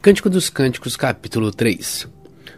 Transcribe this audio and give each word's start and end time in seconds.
Cântico 0.00 0.30
dos 0.30 0.48
Cânticos, 0.48 0.96
capítulo 0.96 1.50
3 1.50 2.06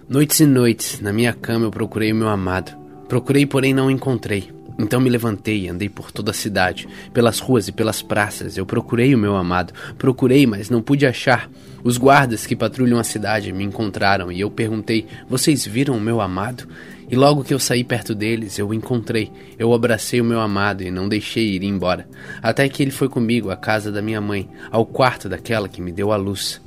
Noites 0.06 0.40
e 0.40 0.46
noites, 0.46 1.00
na 1.00 1.10
minha 1.10 1.32
cama 1.32 1.64
eu 1.64 1.70
procurei 1.70 2.12
o 2.12 2.14
meu 2.14 2.28
amado. 2.28 2.76
Procurei, 3.08 3.46
porém 3.46 3.72
não 3.72 3.90
encontrei. 3.90 4.52
Então 4.78 5.00
me 5.00 5.08
levantei 5.08 5.66
andei 5.66 5.88
por 5.88 6.12
toda 6.12 6.32
a 6.32 6.34
cidade, 6.34 6.86
pelas 7.14 7.38
ruas 7.38 7.66
e 7.66 7.72
pelas 7.72 8.02
praças. 8.02 8.58
Eu 8.58 8.66
procurei 8.66 9.14
o 9.14 9.18
meu 9.18 9.36
amado. 9.36 9.72
Procurei, 9.96 10.46
mas 10.46 10.68
não 10.68 10.82
pude 10.82 11.06
achar. 11.06 11.50
Os 11.82 11.96
guardas 11.96 12.46
que 12.46 12.54
patrulham 12.54 12.98
a 12.98 13.04
cidade 13.04 13.54
me 13.54 13.64
encontraram 13.64 14.30
e 14.30 14.38
eu 14.38 14.50
perguntei: 14.50 15.06
Vocês 15.26 15.66
viram 15.66 15.96
o 15.96 16.00
meu 16.00 16.20
amado? 16.20 16.68
E 17.10 17.16
logo 17.16 17.42
que 17.42 17.54
eu 17.54 17.58
saí 17.58 17.82
perto 17.82 18.14
deles, 18.14 18.58
eu 18.58 18.68
o 18.68 18.74
encontrei. 18.74 19.32
Eu 19.58 19.72
abracei 19.72 20.20
o 20.20 20.24
meu 20.24 20.40
amado 20.40 20.82
e 20.82 20.90
não 20.90 21.08
deixei 21.08 21.54
ir 21.54 21.64
embora. 21.64 22.06
Até 22.42 22.68
que 22.68 22.82
ele 22.82 22.90
foi 22.90 23.08
comigo 23.08 23.50
à 23.50 23.56
casa 23.56 23.90
da 23.90 24.02
minha 24.02 24.20
mãe, 24.20 24.46
ao 24.70 24.84
quarto 24.84 25.26
daquela 25.26 25.70
que 25.70 25.80
me 25.80 25.90
deu 25.90 26.12
a 26.12 26.16
luz. 26.16 26.60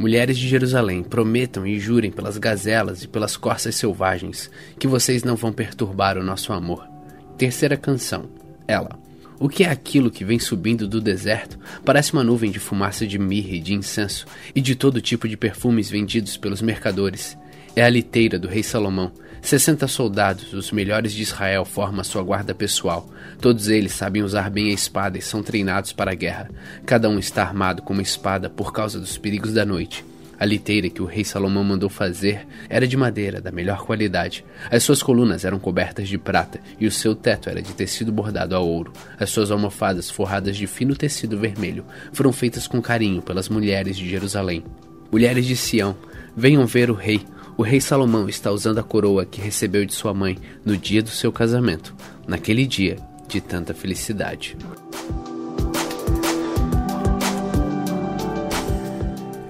Mulheres 0.00 0.38
de 0.38 0.48
Jerusalém, 0.48 1.02
prometam 1.02 1.66
e 1.66 1.78
jurem 1.78 2.10
pelas 2.10 2.38
gazelas 2.38 3.02
e 3.02 3.06
pelas 3.06 3.36
corças 3.36 3.76
selvagens 3.76 4.50
que 4.78 4.86
vocês 4.86 5.22
não 5.22 5.36
vão 5.36 5.52
perturbar 5.52 6.16
o 6.16 6.24
nosso 6.24 6.54
amor. 6.54 6.88
Terceira 7.36 7.76
canção. 7.76 8.30
Ela. 8.66 8.98
O 9.38 9.46
que 9.46 9.62
é 9.62 9.68
aquilo 9.68 10.10
que 10.10 10.24
vem 10.24 10.38
subindo 10.38 10.88
do 10.88 11.02
deserto? 11.02 11.58
Parece 11.84 12.14
uma 12.14 12.24
nuvem 12.24 12.50
de 12.50 12.58
fumaça 12.58 13.06
de 13.06 13.18
mirra 13.18 13.50
e 13.50 13.60
de 13.60 13.74
incenso 13.74 14.24
e 14.54 14.62
de 14.62 14.74
todo 14.74 15.02
tipo 15.02 15.28
de 15.28 15.36
perfumes 15.36 15.90
vendidos 15.90 16.34
pelos 16.38 16.62
mercadores. 16.62 17.36
É 17.76 17.84
a 17.84 17.88
liteira 17.88 18.38
do 18.38 18.48
rei 18.48 18.64
Salomão. 18.64 19.12
Sessenta 19.40 19.86
soldados, 19.86 20.52
os 20.52 20.72
melhores 20.72 21.12
de 21.12 21.22
Israel, 21.22 21.64
formam 21.64 22.02
sua 22.02 22.22
guarda 22.22 22.52
pessoal. 22.52 23.08
Todos 23.40 23.68
eles 23.68 23.92
sabem 23.92 24.22
usar 24.22 24.50
bem 24.50 24.70
a 24.70 24.74
espada 24.74 25.16
e 25.16 25.22
são 25.22 25.40
treinados 25.42 25.92
para 25.92 26.10
a 26.10 26.14
guerra. 26.14 26.50
Cada 26.84 27.08
um 27.08 27.18
está 27.18 27.42
armado 27.42 27.80
com 27.80 27.92
uma 27.92 28.02
espada 28.02 28.50
por 28.50 28.72
causa 28.72 28.98
dos 28.98 29.16
perigos 29.16 29.54
da 29.54 29.64
noite. 29.64 30.04
A 30.38 30.44
liteira 30.44 30.90
que 30.90 31.00
o 31.00 31.06
rei 31.06 31.24
Salomão 31.24 31.62
mandou 31.62 31.88
fazer 31.88 32.46
era 32.68 32.88
de 32.88 32.96
madeira 32.96 33.40
da 33.40 33.52
melhor 33.52 33.84
qualidade. 33.84 34.44
As 34.70 34.82
suas 34.82 35.02
colunas 35.02 35.44
eram 35.44 35.58
cobertas 35.58 36.08
de 36.08 36.18
prata 36.18 36.60
e 36.78 36.86
o 36.86 36.90
seu 36.90 37.14
teto 37.14 37.48
era 37.48 37.62
de 37.62 37.72
tecido 37.72 38.10
bordado 38.10 38.56
a 38.56 38.58
ouro. 38.58 38.92
As 39.18 39.30
suas 39.30 39.50
almofadas, 39.50 40.10
forradas 40.10 40.56
de 40.56 40.66
fino 40.66 40.96
tecido 40.96 41.38
vermelho, 41.38 41.84
foram 42.12 42.32
feitas 42.32 42.66
com 42.66 42.82
carinho 42.82 43.22
pelas 43.22 43.48
mulheres 43.48 43.96
de 43.96 44.08
Jerusalém. 44.08 44.64
Mulheres 45.12 45.46
de 45.46 45.56
Sião, 45.56 45.96
venham 46.36 46.66
ver 46.66 46.90
o 46.90 46.94
rei, 46.94 47.20
o 47.60 47.62
rei 47.62 47.78
Salomão 47.78 48.26
está 48.26 48.50
usando 48.50 48.78
a 48.78 48.82
coroa 48.82 49.26
que 49.26 49.38
recebeu 49.38 49.84
de 49.84 49.92
sua 49.92 50.14
mãe 50.14 50.38
no 50.64 50.78
dia 50.78 51.02
do 51.02 51.10
seu 51.10 51.30
casamento, 51.30 51.94
naquele 52.26 52.66
dia 52.66 52.96
de 53.28 53.38
tanta 53.38 53.74
felicidade. 53.74 54.56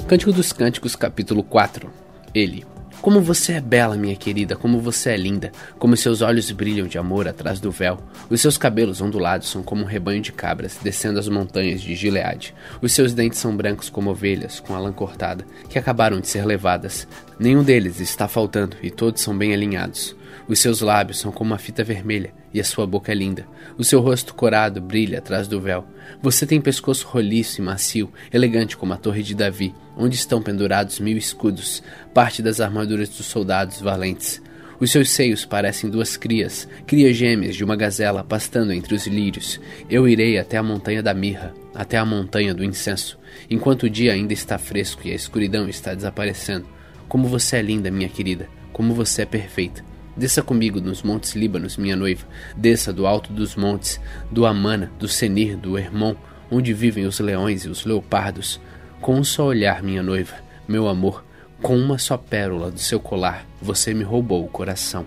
Cântico 0.08 0.32
dos 0.32 0.52
Cânticos, 0.52 0.96
capítulo 0.96 1.44
4 1.44 1.88
Ele 2.34 2.66
como 3.00 3.20
você 3.20 3.54
é 3.54 3.60
bela, 3.60 3.96
minha 3.96 4.14
querida, 4.14 4.56
como 4.56 4.80
você 4.80 5.10
é 5.10 5.16
linda, 5.16 5.50
como 5.78 5.96
seus 5.96 6.20
olhos 6.20 6.50
brilham 6.50 6.86
de 6.86 6.98
amor 6.98 7.26
atrás 7.26 7.58
do 7.58 7.70
véu. 7.70 7.98
Os 8.28 8.40
seus 8.40 8.58
cabelos 8.58 9.00
ondulados 9.00 9.48
são 9.48 9.62
como 9.62 9.82
um 9.82 9.86
rebanho 9.86 10.20
de 10.20 10.32
cabras 10.32 10.78
descendo 10.82 11.18
as 11.18 11.28
montanhas 11.28 11.80
de 11.80 11.94
Gileade. 11.94 12.54
Os 12.82 12.92
seus 12.92 13.14
dentes 13.14 13.38
são 13.38 13.56
brancos 13.56 13.88
como 13.88 14.10
ovelhas 14.10 14.60
com 14.60 14.74
a 14.74 14.78
lã 14.78 14.92
cortada, 14.92 15.46
que 15.68 15.78
acabaram 15.78 16.20
de 16.20 16.28
ser 16.28 16.44
levadas. 16.44 17.08
Nenhum 17.38 17.62
deles 17.62 18.00
está 18.00 18.28
faltando 18.28 18.76
e 18.82 18.90
todos 18.90 19.22
são 19.22 19.36
bem 19.36 19.54
alinhados. 19.54 20.14
Os 20.48 20.58
seus 20.58 20.80
lábios 20.80 21.18
são 21.18 21.30
como 21.30 21.50
uma 21.50 21.58
fita 21.58 21.84
vermelha 21.84 22.32
e 22.52 22.60
a 22.60 22.64
sua 22.64 22.86
boca 22.86 23.12
é 23.12 23.14
linda. 23.14 23.46
O 23.78 23.84
seu 23.84 24.00
rosto 24.00 24.34
corado 24.34 24.80
brilha 24.80 25.18
atrás 25.18 25.46
do 25.46 25.60
véu. 25.60 25.84
Você 26.22 26.46
tem 26.46 26.60
pescoço 26.60 27.06
roliço 27.06 27.60
e 27.60 27.64
macio, 27.64 28.12
elegante 28.32 28.76
como 28.76 28.92
a 28.92 28.96
torre 28.96 29.22
de 29.22 29.34
Davi, 29.34 29.74
onde 29.96 30.16
estão 30.16 30.42
pendurados 30.42 30.98
mil 30.98 31.16
escudos, 31.16 31.82
parte 32.12 32.42
das 32.42 32.60
armaduras 32.60 33.08
dos 33.08 33.26
soldados 33.26 33.80
valentes. 33.80 34.42
Os 34.80 34.90
seus 34.90 35.10
seios 35.10 35.44
parecem 35.44 35.90
duas 35.90 36.16
crias, 36.16 36.66
crias 36.86 37.14
gêmeas 37.14 37.54
de 37.54 37.62
uma 37.62 37.76
gazela 37.76 38.24
pastando 38.24 38.72
entre 38.72 38.94
os 38.94 39.06
lírios. 39.06 39.60
Eu 39.90 40.08
irei 40.08 40.38
até 40.38 40.56
a 40.56 40.62
montanha 40.62 41.02
da 41.02 41.12
mirra, 41.12 41.52
até 41.74 41.98
a 41.98 42.04
montanha 42.04 42.54
do 42.54 42.64
incenso, 42.64 43.18
enquanto 43.50 43.82
o 43.82 43.90
dia 43.90 44.14
ainda 44.14 44.32
está 44.32 44.56
fresco 44.56 45.02
e 45.06 45.12
a 45.12 45.14
escuridão 45.14 45.68
está 45.68 45.94
desaparecendo. 45.94 46.66
Como 47.08 47.28
você 47.28 47.56
é 47.56 47.62
linda, 47.62 47.90
minha 47.90 48.08
querida, 48.08 48.48
como 48.72 48.94
você 48.94 49.22
é 49.22 49.26
perfeita. 49.26 49.84
Desça 50.16 50.42
comigo 50.42 50.80
nos 50.80 51.02
montes 51.02 51.34
Líbanos, 51.34 51.76
minha 51.76 51.96
noiva. 51.96 52.26
Desça 52.56 52.92
do 52.92 53.06
alto 53.06 53.32
dos 53.32 53.56
montes, 53.56 54.00
do 54.30 54.44
Amana, 54.44 54.90
do 54.98 55.08
Senir, 55.08 55.56
do 55.56 55.78
Hermon, 55.78 56.14
onde 56.50 56.74
vivem 56.74 57.06
os 57.06 57.20
leões 57.20 57.64
e 57.64 57.68
os 57.68 57.84
leopardos. 57.84 58.60
Com 59.00 59.16
um 59.16 59.24
só 59.24 59.46
olhar, 59.46 59.82
minha 59.82 60.02
noiva, 60.02 60.34
meu 60.68 60.88
amor, 60.88 61.24
com 61.62 61.76
uma 61.76 61.98
só 61.98 62.16
pérola 62.16 62.70
do 62.70 62.78
seu 62.78 62.98
colar, 62.98 63.46
você 63.60 63.94
me 63.94 64.02
roubou 64.02 64.44
o 64.44 64.48
coração. 64.48 65.06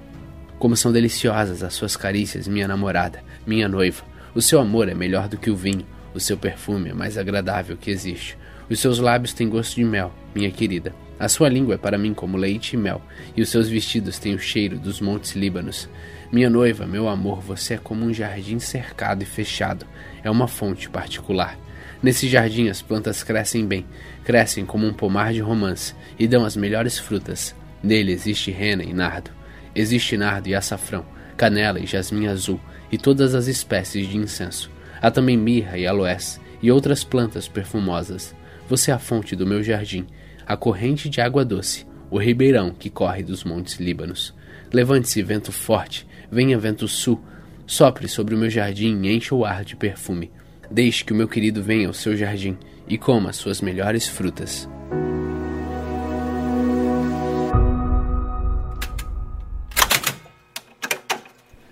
Como 0.57 0.75
são 0.75 0.91
deliciosas 0.91 1.63
as 1.63 1.73
suas 1.73 1.97
carícias, 1.97 2.47
minha 2.47 2.67
namorada, 2.67 3.21
minha 3.45 3.67
noiva. 3.67 4.03
O 4.33 4.41
seu 4.41 4.59
amor 4.59 4.87
é 4.87 4.93
melhor 4.93 5.27
do 5.27 5.37
que 5.37 5.49
o 5.49 5.55
vinho, 5.55 5.85
o 6.13 6.19
seu 6.19 6.37
perfume 6.37 6.89
é 6.89 6.93
mais 6.93 7.17
agradável 7.17 7.75
que 7.75 7.91
existe. 7.91 8.37
Os 8.69 8.79
seus 8.79 8.99
lábios 8.99 9.33
têm 9.33 9.49
gosto 9.49 9.75
de 9.75 9.83
mel, 9.83 10.13
minha 10.33 10.49
querida. 10.49 10.95
A 11.23 11.29
sua 11.29 11.47
língua 11.47 11.75
é 11.75 11.77
para 11.77 11.97
mim 11.97 12.13
como 12.13 12.35
leite 12.35 12.73
e 12.73 12.77
mel, 12.77 13.01
e 13.33 13.41
os 13.41 13.47
seus 13.47 13.69
vestidos 13.69 14.19
têm 14.19 14.35
o 14.35 14.39
cheiro 14.39 14.77
dos 14.77 14.99
montes 14.99 15.37
Líbanos. 15.37 15.87
Minha 16.29 16.49
noiva, 16.49 16.85
meu 16.85 17.07
amor, 17.07 17.39
você 17.39 17.75
é 17.75 17.77
como 17.77 18.03
um 18.03 18.13
jardim 18.13 18.59
cercado 18.59 19.23
e 19.23 19.25
fechado. 19.25 19.85
É 20.21 20.29
uma 20.29 20.49
fonte 20.49 20.89
particular. 20.89 21.57
Nesse 22.01 22.27
jardim 22.27 22.67
as 22.67 22.81
plantas 22.81 23.23
crescem 23.23 23.65
bem, 23.65 23.85
crescem 24.25 24.65
como 24.65 24.85
um 24.85 24.91
pomar 24.91 25.31
de 25.31 25.39
romance 25.39 25.95
e 26.19 26.27
dão 26.27 26.43
as 26.43 26.57
melhores 26.57 26.99
frutas. 26.99 27.55
Nele 27.81 28.11
existe 28.11 28.51
rena 28.51 28.83
e 28.83 28.91
nardo. 28.91 29.31
Existe 29.73 30.17
nardo 30.17 30.49
e 30.49 30.55
açafrão, 30.55 31.05
canela 31.37 31.79
e 31.79 31.85
jasmim 31.85 32.27
azul 32.27 32.59
e 32.91 32.97
todas 32.97 33.33
as 33.33 33.47
espécies 33.47 34.09
de 34.09 34.17
incenso. 34.17 34.69
Há 35.01 35.09
também 35.09 35.37
mirra 35.37 35.77
e 35.77 35.87
aloés 35.87 36.37
e 36.61 36.69
outras 36.69 37.01
plantas 37.01 37.47
perfumosas. 37.47 38.35
Você 38.67 38.91
é 38.91 38.93
a 38.93 38.99
fonte 38.99 39.37
do 39.37 39.47
meu 39.47 39.63
jardim, 39.63 40.05
a 40.45 40.57
corrente 40.57 41.09
de 41.09 41.21
água 41.21 41.43
doce, 41.43 41.85
o 42.09 42.17
ribeirão 42.17 42.71
que 42.71 42.89
corre 42.89 43.23
dos 43.23 43.43
montes 43.43 43.79
Líbanos. 43.79 44.33
Levante-se, 44.71 45.21
vento 45.21 45.51
forte, 45.51 46.07
venha 46.31 46.57
vento 46.57 46.87
sul, 46.87 47.21
sopre 47.65 48.07
sobre 48.07 48.35
o 48.35 48.37
meu 48.37 48.49
jardim 48.49 49.01
e 49.03 49.15
encha 49.15 49.33
o 49.35 49.45
ar 49.45 49.63
de 49.63 49.75
perfume. 49.75 50.31
Deixe 50.69 51.03
que 51.03 51.13
o 51.13 51.15
meu 51.15 51.27
querido 51.27 51.61
venha 51.61 51.87
ao 51.87 51.93
seu 51.93 52.15
jardim 52.15 52.57
e 52.87 52.97
coma 52.97 53.29
as 53.29 53.35
suas 53.35 53.61
melhores 53.61 54.07
frutas. 54.07 54.69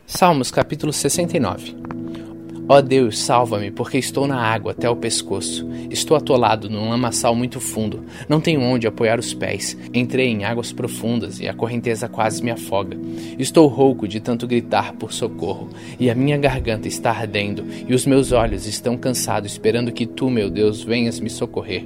Salmos 0.05 0.51
capítulo 0.51 0.93
69 0.93 2.00
Ó 2.71 2.77
oh 2.77 2.81
Deus, 2.81 3.19
salva-me, 3.19 3.69
porque 3.69 3.97
estou 3.97 4.25
na 4.25 4.39
água 4.41 4.71
até 4.71 4.89
o 4.89 4.95
pescoço. 4.95 5.67
Estou 5.89 6.15
atolado 6.15 6.69
num 6.69 6.87
lamaçal 6.89 7.35
muito 7.35 7.59
fundo. 7.59 8.05
Não 8.29 8.39
tenho 8.39 8.61
onde 8.61 8.87
apoiar 8.87 9.19
os 9.19 9.33
pés. 9.33 9.77
Entrei 9.93 10.29
em 10.29 10.45
águas 10.45 10.71
profundas 10.71 11.41
e 11.41 11.49
a 11.49 11.53
correnteza 11.53 12.07
quase 12.07 12.41
me 12.41 12.49
afoga. 12.49 12.97
Estou 13.37 13.67
rouco 13.67 14.07
de 14.07 14.21
tanto 14.21 14.47
gritar 14.47 14.93
por 14.93 15.11
socorro, 15.11 15.67
e 15.99 16.09
a 16.09 16.15
minha 16.15 16.37
garganta 16.37 16.87
está 16.87 17.11
ardendo, 17.11 17.65
e 17.85 17.93
os 17.93 18.05
meus 18.05 18.31
olhos 18.31 18.65
estão 18.65 18.95
cansados, 18.95 19.51
esperando 19.51 19.91
que 19.91 20.05
tu, 20.05 20.29
meu 20.29 20.49
Deus, 20.49 20.81
venhas 20.81 21.19
me 21.19 21.29
socorrer. 21.29 21.85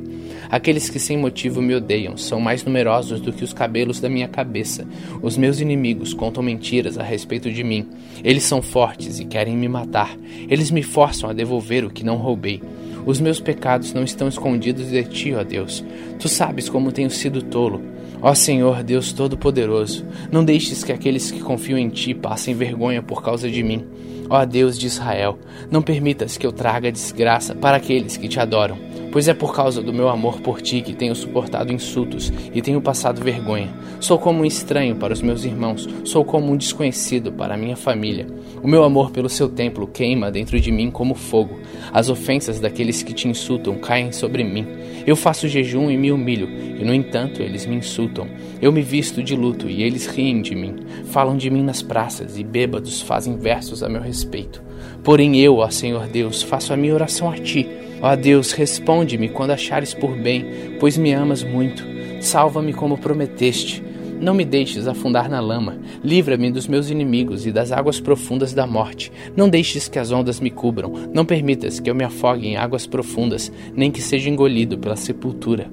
Aqueles 0.51 0.87
que 0.87 0.99
sem 0.99 1.17
motivo 1.17 1.63
me 1.63 1.73
odeiam 1.73 2.15
são 2.15 2.39
mais 2.39 2.63
numerosos 2.63 3.19
do 3.19 3.33
que 3.33 3.43
os 3.43 3.53
cabelos 3.53 3.99
da 3.99 4.07
minha 4.07 4.27
cabeça. 4.27 4.87
Os 5.19 5.35
meus 5.35 5.59
inimigos 5.59 6.13
contam 6.13 6.43
mentiras 6.43 6.99
a 6.99 7.03
respeito 7.03 7.51
de 7.51 7.63
mim. 7.63 7.87
Eles 8.23 8.43
são 8.43 8.61
fortes 8.61 9.19
e 9.19 9.25
querem 9.25 9.57
me 9.57 9.67
matar. 9.67 10.15
Eles 10.47 10.69
me 10.75 10.83
forçam 10.83 11.29
a 11.29 11.33
devolver 11.33 11.85
o 11.85 11.89
que 11.89 12.03
não 12.03 12.17
roubei. 12.17 12.61
Os 13.05 13.21
meus 13.21 13.39
pecados 13.39 13.93
não 13.93 14.03
estão 14.03 14.27
escondidos 14.27 14.89
de 14.89 15.03
ti, 15.05 15.33
ó 15.33 15.43
Deus. 15.43 15.83
Tu 16.19 16.27
sabes 16.27 16.67
como 16.67 16.91
tenho 16.91 17.09
sido 17.09 17.41
tolo. 17.41 17.81
Ó 18.21 18.33
Senhor, 18.33 18.83
Deus 18.83 19.13
Todo-Poderoso, 19.13 20.05
não 20.31 20.43
deixes 20.43 20.83
que 20.83 20.91
aqueles 20.91 21.31
que 21.31 21.39
confiam 21.39 21.79
em 21.79 21.89
ti 21.89 22.13
passem 22.13 22.53
vergonha 22.53 23.01
por 23.01 23.23
causa 23.23 23.49
de 23.49 23.63
mim. 23.63 23.85
Ó 24.29 24.43
Deus 24.43 24.77
de 24.77 24.87
Israel, 24.87 25.39
não 25.71 25.81
permitas 25.81 26.37
que 26.37 26.45
eu 26.45 26.51
traga 26.51 26.91
desgraça 26.91 27.55
para 27.55 27.77
aqueles 27.77 28.17
que 28.17 28.27
te 28.27 28.39
adoram 28.39 28.94
pois 29.15 29.29
é 29.29 29.33
por 29.33 29.55
causa 29.55 29.81
do 29.81 29.93
meu 29.93 30.09
amor 30.09 30.41
por 30.41 30.61
ti 30.61 30.81
que 30.81 30.93
tenho 30.93 31.15
suportado 31.15 31.71
insultos 31.71 32.33
e 32.53 32.61
tenho 32.61 32.81
passado 32.81 33.23
vergonha. 33.23 33.73
Sou 34.01 34.19
como 34.19 34.41
um 34.41 34.45
estranho 34.45 34.97
para 34.97 35.13
os 35.13 35.21
meus 35.21 35.45
irmãos, 35.45 35.87
sou 36.03 36.25
como 36.25 36.51
um 36.51 36.57
desconhecido 36.57 37.31
para 37.31 37.53
a 37.53 37.57
minha 37.57 37.77
família. 37.77 38.27
O 38.61 38.67
meu 38.67 38.83
amor 38.83 39.11
pelo 39.11 39.29
seu 39.29 39.47
templo 39.47 39.87
queima 39.87 40.29
dentro 40.29 40.59
de 40.59 40.69
mim 40.69 40.91
como 40.91 41.15
fogo. 41.15 41.57
As 41.93 42.09
ofensas 42.09 42.59
daqueles 42.59 43.03
que 43.03 43.13
te 43.13 43.29
insultam 43.29 43.77
caem 43.77 44.11
sobre 44.11 44.43
mim. 44.43 44.67
Eu 45.07 45.15
faço 45.15 45.47
jejum 45.47 45.89
e 45.89 45.95
me 45.95 46.11
humilho, 46.11 46.49
e 46.49 46.83
no 46.83 46.93
entanto 46.93 47.41
eles 47.41 47.65
me 47.65 47.77
insultam. 47.77 48.27
Eu 48.61 48.73
me 48.73 48.81
visto 48.81 49.23
de 49.23 49.33
luto 49.33 49.69
e 49.69 49.81
eles 49.81 50.07
riem 50.07 50.41
de 50.41 50.53
mim. 50.53 50.75
Falam 51.05 51.37
de 51.37 51.49
mim 51.49 51.63
nas 51.63 51.81
praças 51.81 52.37
e 52.37 52.43
bêbados 52.43 53.01
fazem 53.01 53.37
versos 53.37 53.81
a 53.81 53.87
meu 53.87 54.01
respeito. 54.01 54.61
Porém 55.05 55.39
eu, 55.39 55.59
ó 55.59 55.69
Senhor 55.69 56.05
Deus, 56.05 56.43
faço 56.43 56.73
a 56.73 56.75
minha 56.75 56.93
oração 56.93 57.29
a 57.29 57.37
ti 57.37 57.65
Ó 58.05 58.15
Deus, 58.15 58.51
responde-me 58.51 59.27
quando 59.29 59.49
achares 59.49 59.91
por 59.91 60.15
bem, 60.15 60.45
pois 60.79 60.95
me 60.95 61.11
amas 61.11 61.41
muito. 61.41 61.83
Salva-me 62.21 62.71
como 62.71 62.99
prometeste. 62.99 63.83
Não 64.21 64.35
me 64.35 64.45
deixes 64.45 64.87
afundar 64.87 65.27
na 65.27 65.39
lama. 65.39 65.79
Livra-me 66.03 66.51
dos 66.51 66.67
meus 66.67 66.91
inimigos 66.91 67.47
e 67.47 67.51
das 67.51 67.71
águas 67.71 67.99
profundas 67.99 68.53
da 68.53 68.67
morte. 68.67 69.11
Não 69.35 69.49
deixes 69.49 69.87
que 69.87 69.97
as 69.97 70.11
ondas 70.11 70.39
me 70.39 70.51
cubram. 70.51 70.93
Não 71.11 71.25
permitas 71.25 71.79
que 71.79 71.89
eu 71.89 71.95
me 71.95 72.03
afogue 72.03 72.47
em 72.47 72.57
águas 72.57 72.85
profundas, 72.85 73.51
nem 73.73 73.89
que 73.89 74.03
seja 74.03 74.29
engolido 74.29 74.77
pela 74.77 74.95
sepultura. 74.95 75.67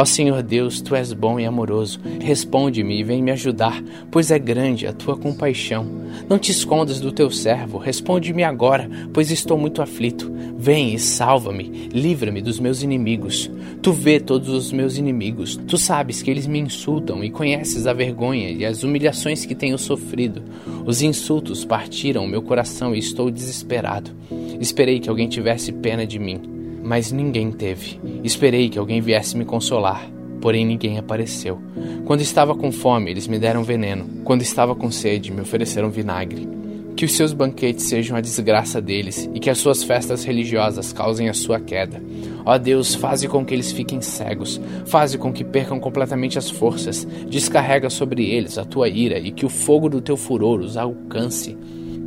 Ó 0.00 0.04
Senhor 0.04 0.44
Deus, 0.44 0.80
tu 0.80 0.94
és 0.94 1.12
bom 1.12 1.40
e 1.40 1.44
amoroso. 1.44 1.98
Responde-me 2.20 3.00
e 3.00 3.02
vem 3.02 3.20
me 3.20 3.32
ajudar, 3.32 3.82
pois 4.12 4.30
é 4.30 4.38
grande 4.38 4.86
a 4.86 4.92
tua 4.92 5.16
compaixão. 5.16 5.84
Não 6.28 6.38
te 6.38 6.52
escondas 6.52 7.00
do 7.00 7.10
teu 7.10 7.32
servo, 7.32 7.78
responde-me 7.78 8.44
agora, 8.44 8.88
pois 9.12 9.32
estou 9.32 9.58
muito 9.58 9.82
aflito. 9.82 10.32
Vem 10.56 10.94
e 10.94 11.00
salva-me, 11.00 11.88
livra-me 11.92 12.40
dos 12.40 12.60
meus 12.60 12.80
inimigos. 12.84 13.50
Tu 13.82 13.90
vê 13.90 14.20
todos 14.20 14.50
os 14.50 14.70
meus 14.70 14.96
inimigos, 14.96 15.56
tu 15.66 15.76
sabes 15.76 16.22
que 16.22 16.30
eles 16.30 16.46
me 16.46 16.60
insultam 16.60 17.24
e 17.24 17.28
conheces 17.28 17.84
a 17.88 17.92
vergonha 17.92 18.50
e 18.50 18.64
as 18.64 18.84
humilhações 18.84 19.44
que 19.44 19.54
tenho 19.56 19.76
sofrido. 19.76 20.44
Os 20.86 21.02
insultos 21.02 21.64
partiram 21.64 22.24
meu 22.24 22.40
coração 22.40 22.94
e 22.94 23.00
estou 23.00 23.32
desesperado. 23.32 24.12
Esperei 24.60 25.00
que 25.00 25.08
alguém 25.08 25.28
tivesse 25.28 25.72
pena 25.72 26.06
de 26.06 26.20
mim 26.20 26.57
mas 26.88 27.12
ninguém 27.12 27.52
teve. 27.52 28.00
Esperei 28.24 28.70
que 28.70 28.78
alguém 28.78 29.02
viesse 29.02 29.36
me 29.36 29.44
consolar, 29.44 30.10
porém 30.40 30.64
ninguém 30.64 30.96
apareceu. 30.96 31.60
Quando 32.06 32.22
estava 32.22 32.54
com 32.54 32.72
fome, 32.72 33.10
eles 33.10 33.28
me 33.28 33.38
deram 33.38 33.62
veneno. 33.62 34.22
Quando 34.24 34.40
estava 34.40 34.74
com 34.74 34.90
sede, 34.90 35.30
me 35.30 35.42
ofereceram 35.42 35.90
vinagre. 35.90 36.48
Que 36.96 37.04
os 37.04 37.12
seus 37.12 37.34
banquetes 37.34 37.84
sejam 37.84 38.16
a 38.16 38.22
desgraça 38.22 38.80
deles 38.80 39.28
e 39.34 39.38
que 39.38 39.50
as 39.50 39.58
suas 39.58 39.82
festas 39.82 40.24
religiosas 40.24 40.90
causem 40.90 41.28
a 41.28 41.34
sua 41.34 41.60
queda. 41.60 42.02
Ó 42.42 42.56
Deus, 42.56 42.94
faze 42.94 43.28
com 43.28 43.44
que 43.44 43.52
eles 43.52 43.70
fiquem 43.70 44.00
cegos, 44.00 44.58
faze 44.86 45.18
com 45.18 45.30
que 45.30 45.44
percam 45.44 45.78
completamente 45.78 46.38
as 46.38 46.48
forças, 46.48 47.06
descarrega 47.28 47.90
sobre 47.90 48.24
eles 48.24 48.56
a 48.56 48.64
tua 48.64 48.88
ira 48.88 49.18
e 49.18 49.30
que 49.30 49.44
o 49.44 49.50
fogo 49.50 49.90
do 49.90 50.00
teu 50.00 50.16
furor 50.16 50.60
os 50.60 50.78
alcance 50.78 51.54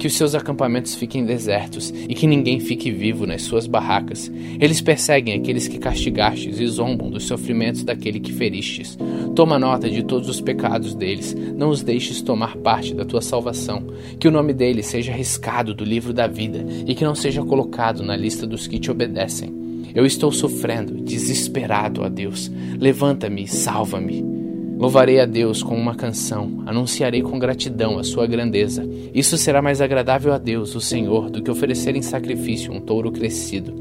que 0.01 0.07
os 0.07 0.17
seus 0.17 0.33
acampamentos 0.33 0.95
fiquem 0.95 1.23
desertos 1.23 1.93
e 2.09 2.15
que 2.15 2.25
ninguém 2.25 2.59
fique 2.59 2.89
vivo 2.89 3.27
nas 3.27 3.43
suas 3.43 3.67
barracas. 3.67 4.31
Eles 4.59 4.81
perseguem 4.81 5.35
aqueles 5.35 5.67
que 5.67 5.77
castigastes 5.77 6.59
e 6.59 6.65
zombam 6.65 7.11
dos 7.11 7.25
sofrimentos 7.25 7.83
daquele 7.83 8.19
que 8.19 8.33
feristes. 8.33 8.97
Toma 9.35 9.59
nota 9.59 9.87
de 9.87 10.01
todos 10.01 10.27
os 10.27 10.41
pecados 10.41 10.95
deles, 10.95 11.35
não 11.55 11.69
os 11.69 11.83
deixes 11.83 12.19
tomar 12.19 12.57
parte 12.57 12.95
da 12.95 13.05
tua 13.05 13.21
salvação. 13.21 13.85
Que 14.19 14.27
o 14.27 14.31
nome 14.31 14.53
deles 14.53 14.87
seja 14.87 15.11
riscado 15.11 15.71
do 15.71 15.85
livro 15.85 16.11
da 16.11 16.25
vida 16.25 16.65
e 16.87 16.95
que 16.95 17.05
não 17.05 17.13
seja 17.13 17.43
colocado 17.43 18.01
na 18.01 18.17
lista 18.17 18.47
dos 18.47 18.65
que 18.65 18.79
te 18.79 18.89
obedecem. 18.89 19.53
Eu 19.93 20.03
estou 20.03 20.31
sofrendo, 20.31 20.99
desesperado, 20.99 22.03
a 22.03 22.09
Deus. 22.09 22.51
Levanta-me, 22.79 23.47
salva-me. 23.47 24.40
Louvarei 24.81 25.19
a 25.19 25.27
Deus 25.27 25.61
com 25.61 25.75
uma 25.75 25.93
canção, 25.93 26.63
anunciarei 26.65 27.21
com 27.21 27.37
gratidão 27.37 27.99
a 27.99 28.03
sua 28.03 28.25
grandeza. 28.25 28.83
Isso 29.13 29.37
será 29.37 29.61
mais 29.61 29.79
agradável 29.79 30.33
a 30.33 30.39
Deus, 30.39 30.73
o 30.73 30.81
Senhor, 30.81 31.29
do 31.29 31.43
que 31.43 31.51
oferecer 31.51 31.95
em 31.95 32.01
sacrifício 32.01 32.73
um 32.73 32.81
touro 32.81 33.11
crescido. 33.11 33.71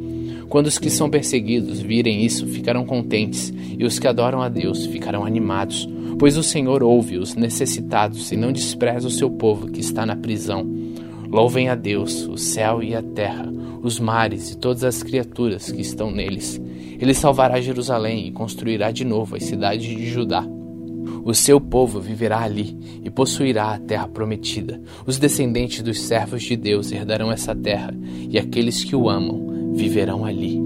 Quando 0.50 0.67
os 0.67 0.79
que 0.79 0.91
são 0.91 1.08
perseguidos 1.08 1.81
virem 1.81 2.23
isso, 2.23 2.47
ficarão 2.47 2.85
contentes, 2.85 3.50
e 3.79 3.82
os 3.82 3.99
que 3.99 4.06
adoram 4.06 4.43
a 4.43 4.50
Deus 4.50 4.85
ficarão 4.85 5.25
animados, 5.25 5.88
pois 6.19 6.37
o 6.37 6.43
Senhor 6.43 6.82
ouve 6.82 7.17
os 7.17 7.35
necessitados 7.35 8.31
e 8.31 8.37
não 8.37 8.52
despreza 8.52 9.08
o 9.08 9.11
seu 9.11 9.31
povo 9.31 9.69
que 9.69 9.81
está 9.81 10.05
na 10.05 10.17
prisão. 10.17 10.70
Louvem 11.31 11.70
a 11.70 11.75
Deus, 11.75 12.29
o 12.29 12.37
céu 12.37 12.82
e 12.82 12.94
a 12.94 13.00
terra, 13.00 13.50
os 13.82 13.99
mares 13.99 14.50
e 14.50 14.58
todas 14.58 14.85
as 14.85 15.02
criaturas 15.02 15.73
que 15.73 15.81
estão 15.81 16.11
neles. 16.11 16.61
Ele 16.99 17.14
salvará 17.14 17.58
Jerusalém 17.58 18.26
e 18.26 18.32
construirá 18.32 18.91
de 18.91 19.06
novo 19.06 19.35
as 19.35 19.44
cidades 19.44 19.88
de 19.88 20.06
Judá. 20.06 20.47
O 21.25 21.35
seu 21.35 21.61
povo 21.61 22.01
viverá 22.01 22.41
ali 22.41 22.77
e 23.03 23.11
possuirá 23.11 23.75
a 23.75 23.79
terra 23.79 24.09
prometida. 24.09 24.81
Os 25.07 25.19
descendentes 25.19 25.83
dos 25.83 26.01
servos 26.01 26.43
de 26.43 26.57
Deus 26.57 26.91
herdarão 26.91 27.31
essa 27.31 27.55
terra, 27.55 27.95
e 28.29 28.39
aqueles 28.39 28.83
que 28.83 28.97
o 28.97 29.09
amam 29.09 29.73
viverão 29.75 30.25
ali. 30.25 30.61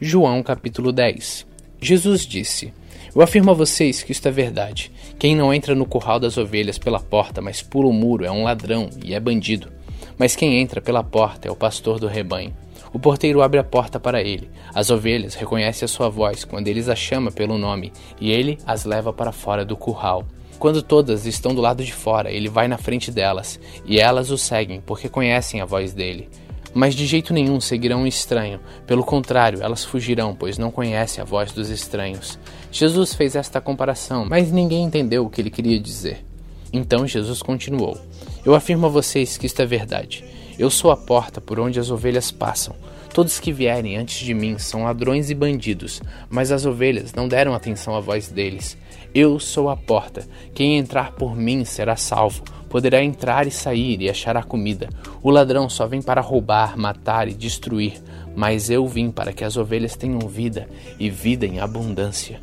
João 0.00 0.42
capítulo 0.42 0.92
10 0.92 1.46
Jesus 1.80 2.26
disse: 2.26 2.72
Eu 3.14 3.20
afirmo 3.20 3.50
a 3.50 3.54
vocês 3.54 4.02
que 4.02 4.12
isto 4.12 4.26
é 4.26 4.30
verdade. 4.30 4.90
Quem 5.18 5.36
não 5.36 5.52
entra 5.52 5.74
no 5.74 5.84
curral 5.84 6.18
das 6.18 6.38
ovelhas 6.38 6.78
pela 6.78 6.98
porta, 6.98 7.42
mas 7.42 7.60
pula 7.60 7.88
o 7.88 7.92
muro, 7.92 8.24
é 8.24 8.30
um 8.30 8.42
ladrão 8.42 8.88
e 9.04 9.14
é 9.14 9.20
bandido. 9.20 9.70
Mas 10.18 10.34
quem 10.34 10.58
entra 10.60 10.80
pela 10.80 11.04
porta 11.04 11.46
é 11.46 11.50
o 11.50 11.56
pastor 11.56 12.00
do 12.00 12.06
rebanho. 12.06 12.56
O 12.94 12.98
porteiro 13.00 13.42
abre 13.42 13.58
a 13.58 13.64
porta 13.64 13.98
para 13.98 14.22
ele. 14.22 14.48
As 14.72 14.88
ovelhas 14.88 15.34
reconhecem 15.34 15.84
a 15.84 15.88
sua 15.88 16.08
voz 16.08 16.44
quando 16.44 16.68
ele 16.68 16.88
as 16.88 16.96
chama 16.96 17.32
pelo 17.32 17.58
nome, 17.58 17.92
e 18.20 18.30
ele 18.30 18.56
as 18.64 18.84
leva 18.84 19.12
para 19.12 19.32
fora 19.32 19.64
do 19.64 19.76
curral. 19.76 20.24
Quando 20.60 20.80
todas 20.80 21.26
estão 21.26 21.52
do 21.52 21.60
lado 21.60 21.84
de 21.84 21.92
fora, 21.92 22.30
ele 22.30 22.48
vai 22.48 22.68
na 22.68 22.78
frente 22.78 23.10
delas, 23.10 23.58
e 23.84 23.98
elas 23.98 24.30
o 24.30 24.38
seguem 24.38 24.80
porque 24.80 25.08
conhecem 25.08 25.60
a 25.60 25.64
voz 25.64 25.92
dele. 25.92 26.28
Mas 26.72 26.94
de 26.94 27.04
jeito 27.04 27.34
nenhum 27.34 27.60
seguirão 27.60 28.02
um 28.02 28.06
estranho, 28.06 28.60
pelo 28.86 29.02
contrário, 29.02 29.60
elas 29.60 29.84
fugirão, 29.84 30.32
pois 30.32 30.56
não 30.56 30.70
conhecem 30.70 31.20
a 31.20 31.24
voz 31.24 31.50
dos 31.50 31.70
estranhos. 31.70 32.38
Jesus 32.70 33.12
fez 33.12 33.34
esta 33.34 33.60
comparação, 33.60 34.24
mas 34.24 34.52
ninguém 34.52 34.84
entendeu 34.84 35.26
o 35.26 35.30
que 35.30 35.40
ele 35.40 35.50
queria 35.50 35.80
dizer. 35.80 36.24
Então 36.72 37.08
Jesus 37.08 37.42
continuou: 37.42 37.98
Eu 38.44 38.54
afirmo 38.54 38.86
a 38.86 38.88
vocês 38.88 39.36
que 39.36 39.46
isto 39.46 39.60
é 39.60 39.66
verdade. 39.66 40.24
Eu 40.58 40.70
sou 40.70 40.90
a 40.90 40.96
porta 40.96 41.40
por 41.40 41.58
onde 41.58 41.80
as 41.80 41.90
ovelhas 41.90 42.30
passam. 42.30 42.76
Todos 43.12 43.38
que 43.38 43.52
vierem 43.52 43.96
antes 43.96 44.24
de 44.24 44.34
mim 44.34 44.58
são 44.58 44.84
ladrões 44.84 45.30
e 45.30 45.34
bandidos, 45.34 46.02
mas 46.28 46.50
as 46.50 46.66
ovelhas 46.66 47.12
não 47.12 47.28
deram 47.28 47.54
atenção 47.54 47.94
à 47.94 48.00
voz 48.00 48.28
deles. 48.28 48.76
Eu 49.14 49.38
sou 49.38 49.68
a 49.68 49.76
porta. 49.76 50.26
Quem 50.52 50.76
entrar 50.76 51.12
por 51.12 51.36
mim 51.36 51.64
será 51.64 51.94
salvo. 51.94 52.42
Poderá 52.68 53.02
entrar 53.02 53.46
e 53.46 53.52
sair 53.52 54.00
e 54.02 54.10
achará 54.10 54.42
comida. 54.42 54.88
O 55.22 55.30
ladrão 55.30 55.68
só 55.68 55.86
vem 55.86 56.02
para 56.02 56.20
roubar, 56.20 56.76
matar 56.76 57.28
e 57.28 57.34
destruir, 57.34 58.02
mas 58.34 58.68
eu 58.68 58.84
vim 58.86 59.12
para 59.12 59.32
que 59.32 59.44
as 59.44 59.56
ovelhas 59.56 59.94
tenham 59.94 60.18
vida 60.28 60.68
e 60.98 61.08
vida 61.08 61.46
em 61.46 61.60
abundância. 61.60 62.40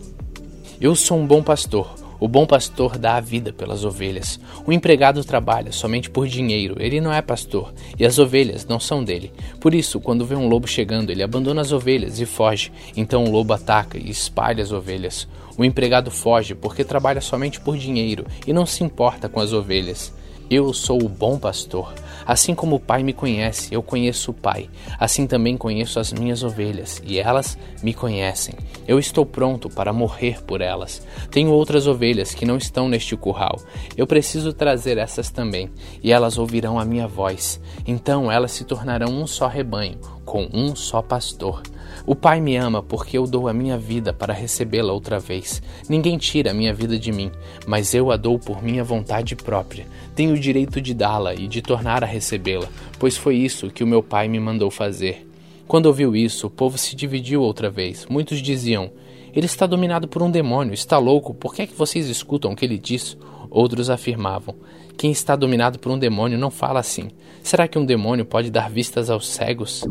Eu 0.80 0.96
sou 0.96 1.18
um 1.18 1.28
bom 1.28 1.44
pastor. 1.44 1.94
O 2.22 2.28
bom 2.28 2.46
pastor 2.46 3.00
dá 3.00 3.16
a 3.16 3.20
vida 3.20 3.52
pelas 3.52 3.84
ovelhas. 3.84 4.40
O 4.64 4.72
empregado 4.72 5.24
trabalha 5.24 5.72
somente 5.72 6.08
por 6.08 6.28
dinheiro, 6.28 6.76
ele 6.80 7.02
não 7.02 7.12
é 7.12 7.20
pastor, 7.20 7.74
e 7.98 8.06
as 8.06 8.20
ovelhas 8.20 8.64
não 8.64 8.80
são 8.80 9.04
dele. 9.04 9.34
Por 9.60 9.74
isso, 9.74 10.00
quando 10.00 10.24
vê 10.24 10.36
um 10.36 10.48
lobo 10.48 10.68
chegando, 10.68 11.10
ele 11.10 11.24
abandona 11.24 11.62
as 11.62 11.72
ovelhas 11.72 12.20
e 12.20 12.28
foge. 12.28 12.72
Então 12.96 13.24
o 13.24 13.32
lobo 13.32 13.54
ataca 13.54 13.98
e 13.98 14.12
espalha 14.12 14.62
as 14.62 14.72
ovelhas. 14.72 15.28
O 15.58 15.66
empregado 15.66 16.12
foge 16.12 16.54
porque 16.54 16.84
trabalha 16.84 17.22
somente 17.22 17.60
por 17.60 17.76
dinheiro 17.76 18.28
e 18.46 18.54
não 18.54 18.68
se 18.68 18.84
importa 18.84 19.28
com 19.28 19.40
as 19.40 19.52
ovelhas. 19.52 20.14
Eu 20.52 20.74
sou 20.74 21.02
o 21.02 21.08
bom 21.08 21.40
pastor. 21.40 21.94
Assim 22.26 22.54
como 22.54 22.76
o 22.76 22.80
Pai 22.80 23.04
me 23.04 23.14
conhece, 23.14 23.74
eu 23.74 23.82
conheço 23.82 24.32
o 24.32 24.34
Pai. 24.34 24.70
Assim 25.00 25.26
também 25.26 25.56
conheço 25.56 25.98
as 25.98 26.12
minhas 26.12 26.44
ovelhas, 26.44 27.02
e 27.06 27.20
elas 27.20 27.58
me 27.82 27.94
conhecem. 27.94 28.56
Eu 28.86 29.00
estou 29.00 29.26
pronto 29.26 29.70
para 29.70 29.94
morrer 29.94 30.44
por 30.44 30.60
elas. 30.60 31.08
Tenho 31.30 31.52
outras 31.52 31.88
ovelhas 31.88 32.34
que 32.34 32.46
não 32.46 32.58
estão 32.58 32.90
neste 32.90 33.16
curral. 33.16 33.62
Eu 33.96 34.06
preciso 34.06 34.52
trazer 34.52 34.98
essas 34.98 35.32
também, 35.32 35.72
e 36.04 36.12
elas 36.12 36.38
ouvirão 36.38 36.78
a 36.78 36.84
minha 36.84 37.08
voz. 37.08 37.58
Então 37.88 38.30
elas 38.30 38.52
se 38.52 38.66
tornarão 38.66 39.08
um 39.08 39.26
só 39.26 39.48
rebanho, 39.48 40.00
com 40.32 40.48
um 40.54 40.74
só 40.78 41.02
pastor. 41.02 41.62
O 42.08 42.16
Pai 42.16 42.40
me 42.40 42.56
ama 42.56 42.82
porque 42.82 43.18
eu 43.18 43.28
dou 43.28 43.50
a 43.50 43.54
minha 43.54 43.78
vida 43.78 44.14
para 44.14 44.34
recebê-la 44.34 44.94
outra 44.94 45.20
vez. 45.20 45.62
Ninguém 45.90 46.18
tira 46.18 46.52
a 46.52 46.54
minha 46.54 46.74
vida 46.74 46.98
de 46.98 47.12
mim, 47.12 47.30
mas 47.68 47.94
eu 47.94 48.10
a 48.10 48.16
dou 48.16 48.40
por 48.40 48.64
minha 48.64 48.82
vontade 48.82 49.36
própria. 49.36 49.86
Tenho 50.16 50.34
o 50.34 50.40
direito 50.40 50.80
de 50.80 50.94
dá-la 50.94 51.36
e 51.36 51.50
de 51.50 51.62
tornar 51.62 52.02
a 52.02 52.08
recebê-la, 52.08 52.70
pois 52.98 53.18
foi 53.18 53.36
isso 53.36 53.70
que 53.70 53.84
o 53.84 53.88
meu 53.88 54.02
Pai 54.02 54.30
me 54.30 54.40
mandou 54.40 54.72
fazer. 54.72 55.28
Quando 55.68 55.88
ouviu 55.88 56.16
isso, 56.16 56.48
o 56.48 56.50
povo 56.50 56.78
se 56.78 56.96
dividiu 56.96 57.42
outra 57.42 57.70
vez. 57.70 58.06
Muitos 58.10 58.42
diziam: 58.42 58.90
Ele 59.36 59.48
está 59.48 59.66
dominado 59.66 60.08
por 60.08 60.24
um 60.24 60.32
demônio, 60.32 60.74
está 60.74 60.98
louco, 60.98 61.34
por 61.34 61.54
que 61.54 61.64
é 61.64 61.68
que 61.68 61.76
vocês 61.76 62.08
escutam 62.08 62.54
o 62.54 62.56
que 62.56 62.64
ele 62.64 62.78
diz? 62.78 63.18
Outros 63.52 63.90
afirmavam: 63.90 64.56
Quem 64.98 65.12
está 65.12 65.36
dominado 65.36 65.78
por 65.78 65.92
um 65.92 66.00
demônio 66.00 66.40
não 66.40 66.50
fala 66.50 66.80
assim. 66.80 67.12
Será 67.44 67.68
que 67.68 67.78
um 67.78 67.86
demônio 67.86 68.24
pode 68.24 68.50
dar 68.50 68.70
vistas 68.70 69.10
aos 69.10 69.28
cegos? 69.28 69.84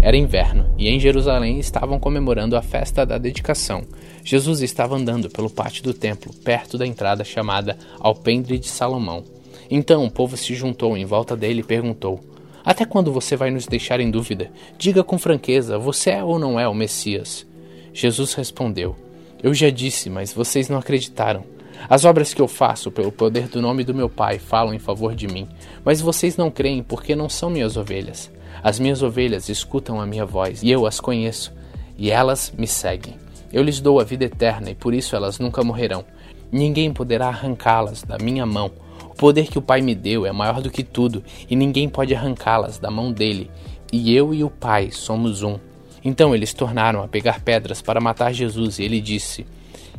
Era 0.00 0.16
inverno 0.16 0.72
e 0.78 0.88
em 0.88 0.98
Jerusalém 0.98 1.58
estavam 1.58 1.98
comemorando 1.98 2.56
a 2.56 2.62
festa 2.62 3.04
da 3.04 3.18
dedicação. 3.18 3.82
Jesus 4.24 4.62
estava 4.62 4.96
andando 4.96 5.28
pelo 5.28 5.50
pátio 5.50 5.82
do 5.82 5.92
templo, 5.92 6.32
perto 6.32 6.78
da 6.78 6.86
entrada 6.86 7.22
chamada 7.22 7.76
Alpendre 8.00 8.58
de 8.58 8.68
Salomão. 8.68 9.24
Então 9.70 10.04
o 10.04 10.10
povo 10.10 10.36
se 10.36 10.54
juntou 10.54 10.96
em 10.96 11.04
volta 11.04 11.36
dele 11.36 11.60
e 11.60 11.64
perguntou: 11.64 12.20
Até 12.64 12.84
quando 12.86 13.12
você 13.12 13.36
vai 13.36 13.50
nos 13.50 13.66
deixar 13.66 14.00
em 14.00 14.10
dúvida? 14.10 14.50
Diga 14.78 15.04
com 15.04 15.18
franqueza: 15.18 15.78
você 15.78 16.10
é 16.10 16.24
ou 16.24 16.38
não 16.38 16.58
é 16.58 16.66
o 16.66 16.74
Messias? 16.74 17.44
Jesus 17.92 18.32
respondeu: 18.34 18.96
Eu 19.42 19.52
já 19.52 19.70
disse, 19.70 20.08
mas 20.08 20.32
vocês 20.32 20.68
não 20.68 20.78
acreditaram. 20.78 21.55
As 21.88 22.04
obras 22.04 22.34
que 22.34 22.42
eu 22.42 22.48
faço 22.48 22.90
pelo 22.90 23.12
poder 23.12 23.48
do 23.48 23.62
nome 23.62 23.84
do 23.84 23.94
meu 23.94 24.08
Pai 24.08 24.38
falam 24.38 24.74
em 24.74 24.78
favor 24.78 25.14
de 25.14 25.28
mim, 25.28 25.48
mas 25.84 26.00
vocês 26.00 26.36
não 26.36 26.50
creem 26.50 26.82
porque 26.82 27.14
não 27.14 27.28
são 27.28 27.48
minhas 27.48 27.76
ovelhas. 27.76 28.30
As 28.62 28.78
minhas 28.78 29.02
ovelhas 29.02 29.48
escutam 29.48 30.00
a 30.00 30.06
minha 30.06 30.26
voz 30.26 30.62
e 30.62 30.70
eu 30.70 30.86
as 30.86 30.98
conheço, 30.98 31.52
e 31.96 32.10
elas 32.10 32.52
me 32.56 32.66
seguem. 32.66 33.14
Eu 33.52 33.62
lhes 33.62 33.80
dou 33.80 34.00
a 34.00 34.04
vida 34.04 34.24
eterna 34.24 34.70
e 34.70 34.74
por 34.74 34.92
isso 34.92 35.14
elas 35.14 35.38
nunca 35.38 35.62
morrerão. 35.62 36.04
Ninguém 36.50 36.92
poderá 36.92 37.28
arrancá-las 37.28 38.02
da 38.02 38.18
minha 38.18 38.44
mão. 38.44 38.70
O 39.04 39.14
poder 39.14 39.46
que 39.46 39.58
o 39.58 39.62
Pai 39.62 39.80
me 39.80 39.94
deu 39.94 40.26
é 40.26 40.32
maior 40.32 40.60
do 40.60 40.70
que 40.70 40.82
tudo 40.82 41.22
e 41.48 41.54
ninguém 41.56 41.88
pode 41.88 42.14
arrancá-las 42.14 42.78
da 42.78 42.90
mão 42.90 43.12
dele. 43.12 43.50
E 43.92 44.14
eu 44.14 44.34
e 44.34 44.42
o 44.42 44.50
Pai 44.50 44.90
somos 44.90 45.42
um. 45.42 45.58
Então 46.04 46.34
eles 46.34 46.52
tornaram 46.52 47.02
a 47.02 47.08
pegar 47.08 47.40
pedras 47.40 47.80
para 47.80 48.00
matar 48.00 48.32
Jesus 48.32 48.78
e 48.78 48.84
ele 48.84 49.00
disse: 49.00 49.46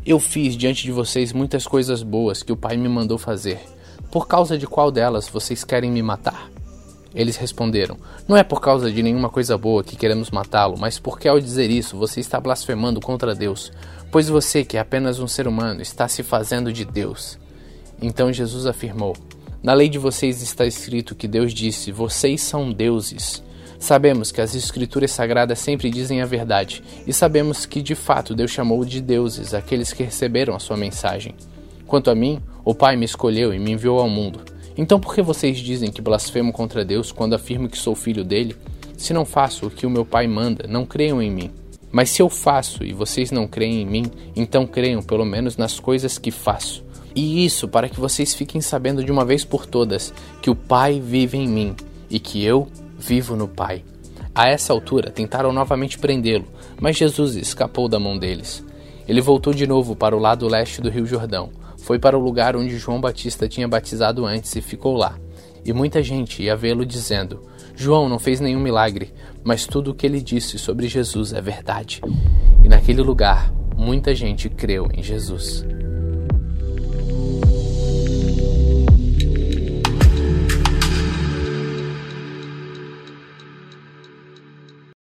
Eu 0.06 0.20
fiz 0.20 0.56
diante 0.56 0.84
de 0.84 0.92
vocês 0.92 1.34
muitas 1.34 1.68
coisas 1.68 2.02
boas 2.02 2.44
que 2.44 2.52
o 2.52 2.58
Pai 2.58 2.78
me 2.78 2.88
mandou 2.88 3.18
fazer. 3.18 3.60
Por 4.12 4.28
causa 4.28 4.58
de 4.58 4.66
qual 4.66 4.92
delas 4.92 5.28
vocês 5.28 5.64
querem 5.64 5.92
me 5.92 6.02
matar? 6.02 6.50
Eles 7.14 7.36
responderam: 7.36 7.98
Não 8.28 8.38
é 8.38 8.44
por 8.44 8.62
causa 8.62 8.92
de 8.92 9.02
nenhuma 9.02 9.30
coisa 9.30 9.58
boa 9.58 9.84
que 9.84 9.96
queremos 9.96 10.30
matá-lo, 10.30 10.78
mas 10.78 11.00
porque 11.00 11.28
ao 11.28 11.40
dizer 11.40 11.70
isso 11.70 11.98
você 11.98 12.20
está 12.20 12.40
blasfemando 12.40 13.02
contra 13.02 13.36
Deus, 13.36 13.72
pois 14.12 14.30
você, 14.30 14.64
que 14.64 14.78
é 14.78 14.80
apenas 14.80 15.20
um 15.20 15.28
ser 15.28 15.48
humano, 15.48 15.82
está 15.82 16.08
se 16.08 16.24
fazendo 16.24 16.72
de 16.72 16.86
Deus. 16.86 17.38
Então 18.02 18.32
Jesus 18.32 18.66
afirmou: 18.66 19.16
Na 19.64 19.74
lei 19.74 19.90
de 19.90 19.98
vocês 19.98 20.42
está 20.42 20.66
escrito 20.66 21.16
que 21.16 21.28
Deus 21.28 21.54
disse: 21.54 21.92
Vocês 21.92 22.42
são 22.42 22.72
deuses. 22.72 23.44
Sabemos 23.80 24.32
que 24.32 24.42
as 24.42 24.56
escrituras 24.56 25.12
sagradas 25.12 25.60
sempre 25.60 25.90
dizem 25.90 26.22
a 26.22 26.26
verdade, 26.26 26.84
e 27.06 27.14
sabemos 27.14 27.66
que 27.66 27.82
de 27.82 27.96
fato 27.96 28.34
Deus 28.34 28.52
chamou 28.52 28.84
de 28.84 29.02
deuses 29.02 29.54
aqueles 29.54 29.94
que 29.94 30.04
receberam 30.04 30.56
a 30.56 30.60
sua 30.60 30.76
mensagem. 30.76 31.36
Quanto 31.86 32.10
a 32.10 32.16
mim, 32.16 32.42
o 32.66 32.74
Pai 32.74 32.96
me 32.96 33.06
escolheu 33.06 33.54
e 33.54 33.60
me 33.60 33.72
enviou 33.72 34.00
ao 34.00 34.10
mundo. 34.10 34.42
Então 34.76 35.00
por 35.00 35.16
que 35.16 35.22
vocês 35.22 35.58
dizem 35.58 35.92
que 35.92 36.02
blasfemo 36.02 36.52
contra 36.52 36.84
Deus 36.84 37.12
quando 37.12 37.34
afirmo 37.34 37.70
que 37.70 37.78
sou 37.78 37.96
filho 37.96 38.24
dele? 38.24 38.56
Se 38.98 39.14
não 39.14 39.26
faço 39.26 39.68
o 39.68 39.72
que 39.72 39.86
o 39.86 39.90
meu 39.90 40.04
Pai 40.04 40.28
manda, 40.28 40.66
não 40.68 40.86
creiam 40.86 41.22
em 41.22 41.32
mim. 41.32 41.52
Mas 41.92 42.10
se 42.10 42.22
eu 42.22 42.30
faço 42.30 42.84
e 42.84 42.94
vocês 42.94 43.32
não 43.32 43.48
creem 43.48 43.82
em 43.82 43.86
mim, 43.86 44.06
então 44.36 44.68
creiam 44.68 45.02
pelo 45.02 45.26
menos 45.26 45.56
nas 45.56 45.80
coisas 45.80 46.18
que 46.18 46.32
faço. 46.32 46.84
E 47.16 47.46
isso 47.46 47.68
para 47.68 47.90
que 47.90 48.00
vocês 48.00 48.34
fiquem 48.34 48.60
sabendo 48.60 49.04
de 49.04 49.12
uma 49.12 49.24
vez 49.24 49.46
por 49.46 49.66
todas 49.66 50.14
que 50.42 50.50
o 50.50 50.56
Pai 50.56 51.00
vive 51.00 51.38
em 51.38 51.48
mim 51.48 51.76
e 52.10 52.20
que 52.20 52.44
eu 52.44 52.68
vivo 52.98 53.36
no 53.36 53.48
Pai. 53.48 53.84
A 54.34 54.48
essa 54.48 54.74
altura 54.74 55.12
tentaram 55.12 55.52
novamente 55.52 55.98
prendê-lo, 55.98 56.48
mas 56.80 56.98
Jesus 56.98 57.36
escapou 57.36 57.88
da 57.88 58.00
mão 58.00 58.18
deles. 58.18 58.64
Ele 59.08 59.22
voltou 59.22 59.54
de 59.54 59.66
novo 59.66 59.96
para 59.96 60.16
o 60.16 60.20
lado 60.20 60.48
leste 60.48 60.82
do 60.82 60.90
Rio 60.90 61.06
Jordão 61.06 61.50
foi 61.88 61.98
para 61.98 62.18
o 62.18 62.22
lugar 62.22 62.54
onde 62.58 62.78
João 62.78 63.00
Batista 63.00 63.48
tinha 63.48 63.66
batizado 63.66 64.26
antes 64.26 64.54
e 64.58 64.62
ficou 64.62 64.98
lá. 64.98 65.18
E 65.64 65.72
muita 65.72 66.04
gente 66.04 66.44
ia 66.44 66.54
vê-lo 66.54 66.86
dizendo: 66.86 67.42
João 67.78 68.10
não 68.10 68.20
fez 68.20 68.42
nenhum 68.42 68.60
milagre, 68.60 69.14
mas 69.42 69.66
tudo 69.66 69.92
o 69.92 69.96
que 69.96 70.06
ele 70.06 70.20
disse 70.20 70.60
sobre 70.60 70.90
Jesus 70.90 71.32
é 71.32 71.40
verdade. 71.40 72.02
E 72.62 72.68
naquele 72.68 73.02
lugar, 73.02 73.54
muita 73.78 74.14
gente 74.14 74.50
creu 74.50 74.90
em 74.94 75.02
Jesus. 75.02 75.66